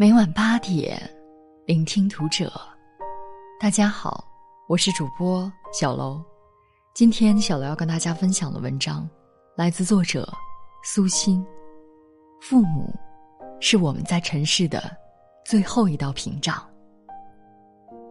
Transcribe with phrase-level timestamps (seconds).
[0.00, 0.98] 每晚八点，
[1.66, 2.50] 聆听读者。
[3.60, 4.24] 大家好，
[4.66, 6.18] 我是主播小楼。
[6.94, 9.06] 今天小楼要跟大家分享的文章，
[9.54, 10.26] 来自作者
[10.82, 11.44] 苏欣。
[12.40, 12.90] 父母
[13.60, 14.90] 是我们在尘世的
[15.44, 16.66] 最后一道屏障。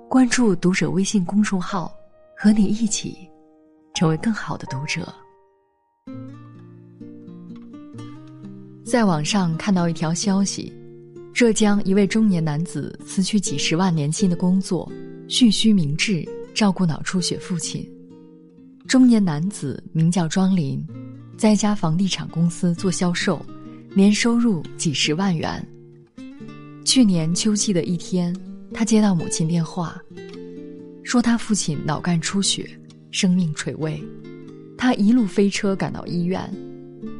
[0.08, 1.92] 关注读者微信公众号，
[2.38, 3.28] 和你一起
[3.96, 5.12] 成为更好的读者。
[8.86, 10.72] 在网上看到一条消息：
[11.40, 14.92] 浙江一位中年男子辞去几十万年薪的工作，
[15.30, 17.90] 蓄须明志照顾脑出血父亲。
[18.90, 20.86] 中年男子名叫庄林，
[21.38, 23.42] 在一家房地产公司做销售，
[23.96, 25.66] 年收入几十万元。
[26.84, 28.36] 去年秋季的一天，
[28.74, 29.98] 他接到母亲电话，
[31.04, 32.70] 说他父亲脑干出血，
[33.12, 34.04] 生命垂危。
[34.78, 36.54] 他一路飞车赶到医院，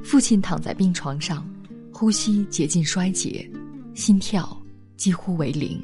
[0.04, 1.50] 父亲躺在病床上。
[1.92, 3.50] 呼吸接近衰竭，
[3.94, 4.58] 心跳
[4.98, 5.82] 几乎为零。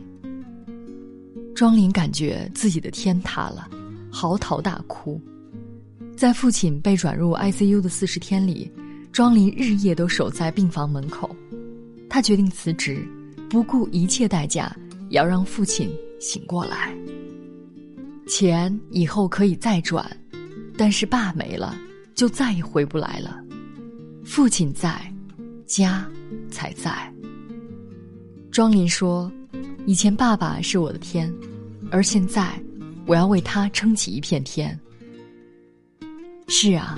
[1.56, 3.70] 庄林感觉自己的天塌了，
[4.12, 5.22] 嚎啕大哭。
[6.16, 8.72] 在父亲被转入 ICU 的四十天里，
[9.12, 11.36] 庄林日夜都守在病房门口。
[12.10, 13.06] 他决定辞职，
[13.50, 14.76] 不顾一切代价
[15.10, 16.96] 也要让父亲醒过来。
[18.28, 20.06] 钱以后可以再赚，
[20.78, 21.76] 但是爸没了，
[22.16, 23.42] 就再也回不来了。
[24.24, 25.12] 父亲在。
[25.68, 26.08] 家
[26.52, 27.12] 才在。
[28.56, 29.30] 庄林说
[29.86, 31.30] ：“以前爸爸是我的天，
[31.92, 32.58] 而现在，
[33.06, 34.80] 我要为他撑起一片天。”
[36.48, 36.98] 是啊，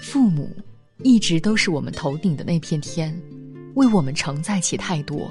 [0.00, 0.50] 父母
[1.02, 3.14] 一直都是我们头顶的那片天，
[3.74, 5.30] 为我们承载起太多。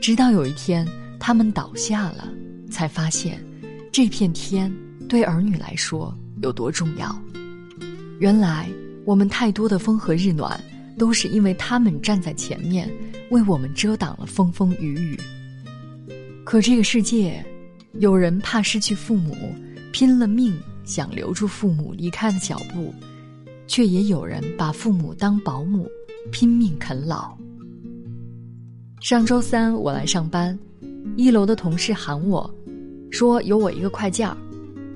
[0.00, 0.88] 直到有一天
[1.20, 2.32] 他们倒下了，
[2.70, 3.44] 才发现
[3.92, 4.74] 这片天
[5.10, 7.14] 对儿女来说有多重要。
[8.18, 8.66] 原来
[9.04, 10.58] 我们太多的风和日暖。
[10.98, 12.90] 都是因为他们站在前面，
[13.30, 15.18] 为我们遮挡了风风雨雨。
[16.44, 17.44] 可这个世界，
[17.94, 19.34] 有人怕失去父母，
[19.92, 22.94] 拼了命想留住父母离开的脚步，
[23.66, 25.88] 却也有人把父母当保姆，
[26.30, 27.36] 拼命啃老。
[29.00, 30.58] 上周三我来上班，
[31.16, 32.48] 一楼的同事喊我，
[33.10, 34.36] 说有我一个快件儿，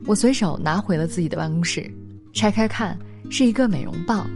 [0.06, 1.90] 我随手拿回了自己的办公室，
[2.32, 2.98] 拆开看，
[3.30, 4.28] 是一个美容棒。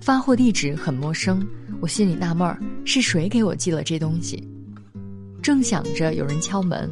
[0.00, 1.46] 发货地址很陌生，
[1.80, 4.42] 我心里纳闷儿，是谁给我寄了这东西？
[5.42, 6.88] 正想着，有人敲门，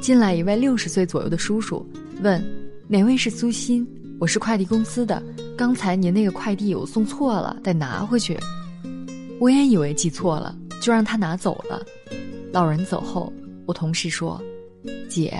[0.00, 1.84] 进来一位六十岁左右的叔叔，
[2.22, 2.42] 问
[2.86, 3.86] ：“哪位是苏欣？
[4.18, 5.22] 我是快递公司的，
[5.56, 8.38] 刚才您那个快递我送错了，得拿回去。”
[9.40, 11.84] 我也以为寄错了，就让他拿走了。
[12.52, 13.32] 老人走后，
[13.66, 14.40] 我同事说
[15.08, 15.34] ：“姐，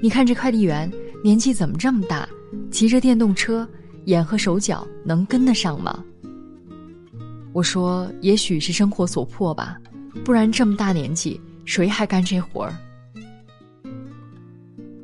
[0.00, 0.90] 你看这快递员
[1.22, 2.28] 年纪怎么这么大？
[2.70, 3.66] 骑着电动车，
[4.04, 6.04] 眼和手脚能跟得上吗？”
[7.54, 9.80] 我说：“也许是生活所迫吧，
[10.24, 12.74] 不然这么大年纪，谁还干这活儿？”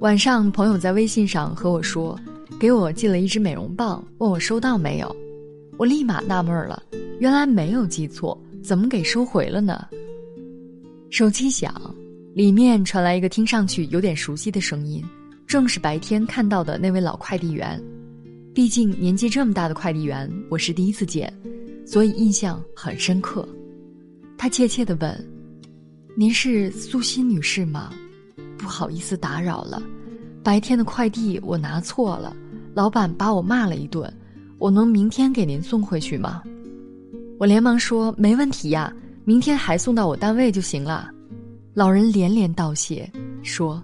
[0.00, 2.18] 晚上，朋友在微信上和我说，
[2.58, 5.14] 给我寄了一支美容棒，问我收到没有。
[5.78, 6.82] 我立马纳闷了，
[7.20, 9.86] 原来没有寄错，怎么给收回了呢？
[11.08, 11.72] 手机响，
[12.34, 15.04] 里面传来一个听上去有点熟悉的声音，
[15.46, 17.80] 正是白天看到的那位老快递员。
[18.52, 21.32] 毕竟年纪这么大的快递员，我是第一次见。
[21.90, 23.48] 所以印象很深刻，
[24.38, 25.28] 他怯怯地问
[26.16, 27.92] ：“您是苏欣女士吗？
[28.56, 29.82] 不好意思打扰了，
[30.40, 32.32] 白天的快递我拿错了，
[32.74, 34.08] 老板把我骂了一顿，
[34.56, 36.44] 我能明天给您送回去吗？”
[37.40, 41.10] 我连忙说：“没问题呀，明天还送到我单位就行了。”
[41.74, 43.10] 老人连连道谢，
[43.42, 43.82] 说：“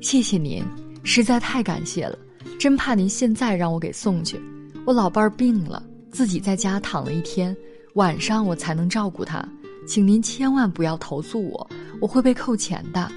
[0.00, 0.62] 谢谢您，
[1.02, 2.16] 实在太感谢了，
[2.60, 4.40] 真怕您现在让我给送去，
[4.86, 7.56] 我老伴儿病了。”自己在家躺了一天，
[7.94, 9.46] 晚上我才能照顾他，
[9.86, 13.10] 请您千万不要投诉我，我会被扣钱的。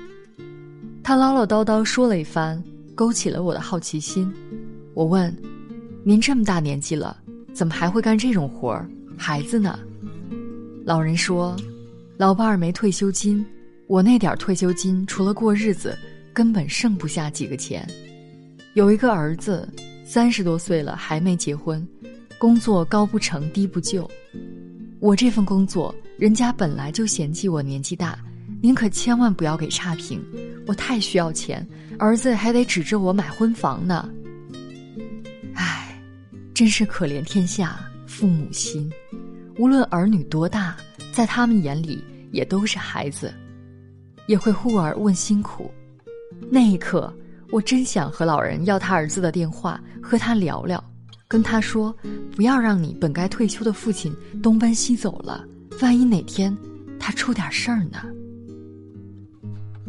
[1.03, 2.63] 他唠唠叨叨说了一番，
[2.95, 4.31] 勾起了我的好奇心。
[4.93, 5.35] 我问
[6.05, 7.17] ：“您这么大年纪了，
[7.53, 8.87] 怎么还会干这种活儿？
[9.17, 9.77] 孩子呢？”
[10.85, 11.55] 老人说
[12.15, 13.45] ：“老伴儿没退休金，
[13.87, 15.97] 我那点退休金除了过日子，
[16.31, 17.87] 根本剩不下几个钱。
[18.75, 19.67] 有一个儿子，
[20.05, 21.85] 三十多岁了还没结婚。”
[22.43, 24.05] 工作高不成低不就，
[24.99, 28.19] 我这份工作人家本来就嫌弃我年纪大，
[28.61, 30.21] 您可千万不要给差评，
[30.67, 31.65] 我太需要钱，
[31.97, 34.09] 儿子还得指着我买婚房呢。
[35.55, 35.97] 唉，
[36.53, 38.91] 真是可怜天下父母心，
[39.57, 40.75] 无论儿女多大，
[41.13, 42.03] 在他们眼里
[42.33, 43.33] 也都是孩子，
[44.27, 45.71] 也会忽而问辛苦。
[46.51, 47.15] 那一刻，
[47.51, 50.83] 我真想和老人要他儿子的电话，和他聊聊。
[51.33, 51.91] 跟他说
[52.35, 55.43] ：“不要让你本该退休的父亲东奔西走了，
[55.81, 56.55] 万一哪天
[56.99, 58.03] 他出点事儿呢？”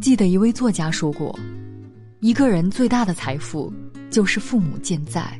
[0.01, 1.37] 记得一位作家说过
[2.19, 3.71] ：“一个人最大的财富
[4.09, 5.39] 就是父母健在。”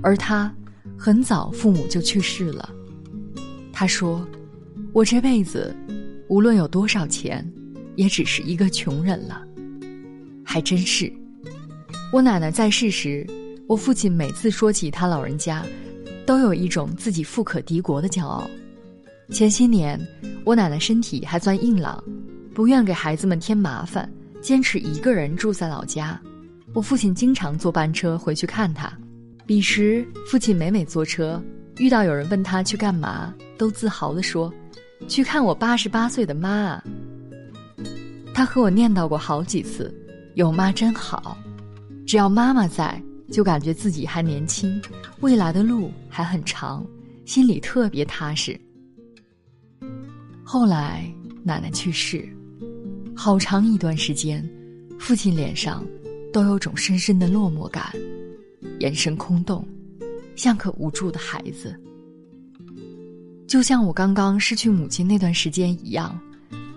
[0.00, 0.50] 而他
[0.96, 2.70] 很早父母就去世了。
[3.74, 4.26] 他说
[4.94, 5.76] ：“我这辈子
[6.30, 7.46] 无论有多少钱，
[7.94, 9.42] 也只是一个穷人了。”
[10.42, 11.12] 还真是。
[12.10, 13.26] 我奶奶在世时，
[13.68, 15.64] 我父亲每次说起他老人家，
[16.24, 18.48] 都有一种自己富可敌国的骄傲。
[19.30, 20.00] 前些年，
[20.44, 22.02] 我奶奶身体还算硬朗，
[22.54, 24.08] 不愿给孩子们添麻烦，
[24.40, 26.20] 坚持一个人住在老家。
[26.74, 28.92] 我父亲经常坐班车回去看她。
[29.46, 31.42] 彼时，父亲每每坐车，
[31.78, 34.52] 遇到有人问他去干嘛，都自豪地说
[35.08, 36.84] ：“去看我八十八岁的妈啊。”
[38.32, 39.92] 他和我念叨过好几次
[40.34, 41.36] ：“有妈真好，
[42.06, 43.00] 只要妈妈在，
[43.30, 44.80] 就感觉自己还年轻，
[45.20, 46.86] 未来的路还很长，
[47.24, 48.58] 心里特别踏实。”
[50.44, 51.12] 后来
[51.42, 52.28] 奶奶去世，
[53.14, 54.48] 好长一段时间，
[54.98, 55.84] 父亲脸上
[56.32, 57.92] 都有种深深的落寞感，
[58.78, 59.66] 眼神空洞，
[60.36, 61.78] 像个无助的孩子。
[63.48, 66.18] 就像我刚刚失去母亲那段时间一样，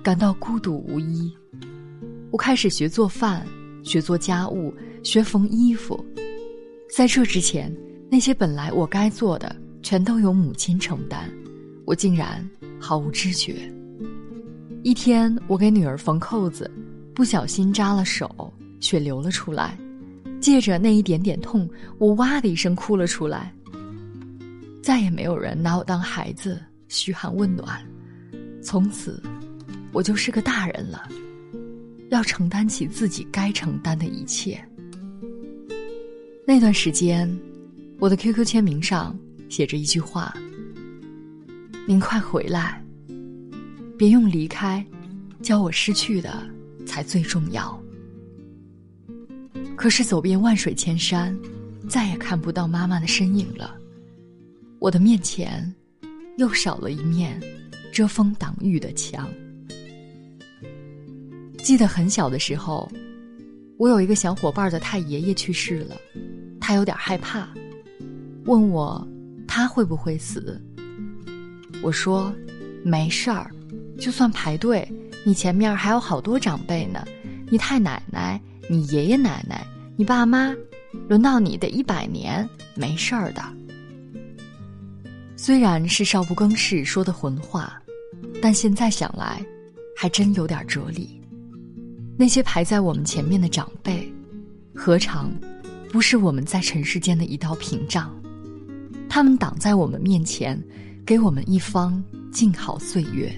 [0.02, 1.32] 感到孤独无依。
[2.32, 3.46] 我开始学做饭，
[3.84, 4.74] 学做家务，
[5.04, 6.04] 学缝衣服。
[6.90, 7.74] 在这之前，
[8.10, 11.30] 那些本来我该做的，全都由母亲承担，
[11.86, 12.48] 我竟然。
[12.82, 13.70] 毫无知觉。
[14.84, 16.70] 一天，我给女儿缝扣子，
[17.14, 19.78] 不小心扎了手，血流了出来。
[20.40, 23.54] 借着那一点点痛，我哇的一声哭了出来。
[24.82, 26.58] 再也没有人拿我当孩子
[26.88, 27.86] 嘘寒问暖，
[28.62, 29.22] 从此，
[29.92, 31.10] 我就是个大人了，
[32.10, 34.58] 要承担起自己该承担的一切。
[36.50, 37.30] 那段时间，
[38.00, 39.16] 我的 QQ 签名上
[39.50, 40.36] 写着一句话。
[41.88, 42.84] 您快回来！
[43.96, 44.84] 别用离开，
[45.44, 46.42] 教我失去的
[46.88, 47.80] 才最重要。
[49.76, 51.38] 可是走遍万水千山，
[51.88, 53.78] 再也看不到妈妈的身影了。
[54.80, 55.72] 我的面前，
[56.40, 57.40] 又少了一面
[57.92, 59.30] 遮风挡雨的墙。
[61.60, 62.92] 记得很小的时候，
[63.78, 65.96] 我有一个小伙伴的太爷爷去世了，
[66.70, 67.50] 他有点害怕，
[68.46, 69.04] 问我
[69.48, 70.62] 他会不会死。
[71.82, 72.32] 我说
[72.86, 73.50] ：“没事儿，
[74.00, 74.88] 就算排队，
[75.24, 77.04] 你前面还有好多长辈呢。
[77.50, 78.40] 你太奶奶、
[78.70, 79.66] 你爷爷奶奶、
[79.98, 80.56] 你爸妈，
[81.08, 83.42] 轮到你得一百年，没事儿的。”
[85.36, 87.82] 虽然是少不更事说的混话，
[88.44, 89.44] 但现在想来，
[89.98, 91.20] 还真有点哲理。
[92.16, 94.08] 那些排在我们前面的长辈，
[94.76, 95.32] 何尝
[95.90, 98.10] 不是我们在尘世间的一道屏障？
[99.10, 100.62] 他们挡在我们面前。
[101.06, 103.34] 给我们一方静好岁月。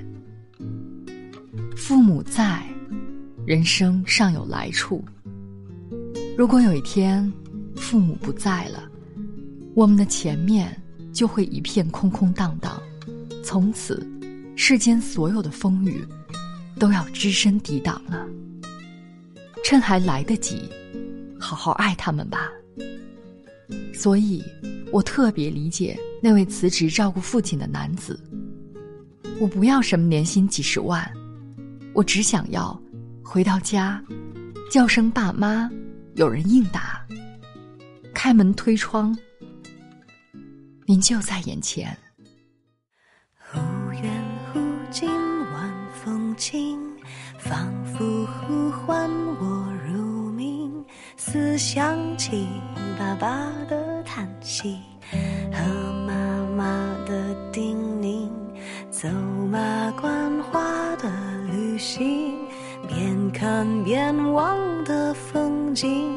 [1.73, 2.61] 父母在，
[3.45, 5.01] 人生尚有来处。
[6.37, 7.31] 如果有一天
[7.77, 8.83] 父母不在了，
[9.73, 10.77] 我们的前面
[11.13, 12.77] 就会一片空空荡荡，
[13.41, 14.05] 从此
[14.57, 16.05] 世间所有的风雨
[16.77, 18.27] 都要只身抵挡了。
[19.63, 20.63] 趁还来得及，
[21.41, 22.49] 好好爱他们吧。
[23.93, 24.43] 所以，
[24.91, 25.99] 我特别理解。
[26.23, 28.19] 那位辞职照顾父亲的男子，
[29.39, 31.11] 我不要什么年薪几十万，
[31.93, 32.79] 我只想要
[33.23, 33.99] 回到家，
[34.71, 35.67] 叫声爸妈，
[36.13, 37.03] 有人应答，
[38.13, 39.17] 开门推窗，
[40.85, 41.97] 您就在眼前。
[43.35, 43.59] 忽
[43.93, 44.59] 远忽
[44.91, 45.09] 近，
[45.53, 46.79] 晚风轻，
[47.39, 49.50] 仿佛呼唤我。
[51.31, 52.45] 次想起
[52.99, 54.77] 爸爸的叹息
[55.49, 56.13] 和妈
[56.57, 56.65] 妈
[57.07, 57.33] 的。
[57.53, 58.29] 叮咛，
[58.89, 59.07] 走
[59.49, 60.61] 马观花
[60.97, 61.09] 的
[61.51, 62.33] 旅行，
[62.85, 66.13] 边看边望的风景，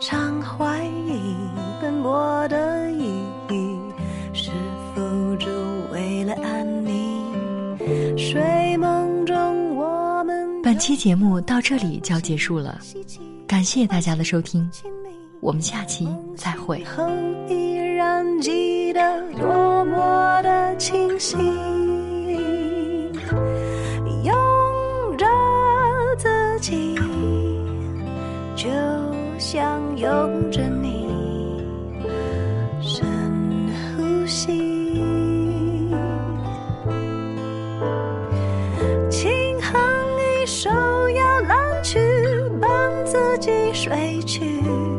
[0.00, 1.36] 常怀疑
[1.80, 3.21] 奔波的意
[10.82, 12.76] 期节目到这里就要结束了，
[13.46, 14.68] 感谢大家的收听，
[15.40, 16.84] 我们下期再会。
[17.94, 21.36] 然记得多么的清晰，
[43.92, 44.91] 睡去。